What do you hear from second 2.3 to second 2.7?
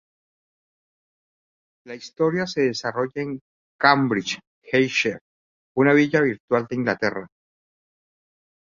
se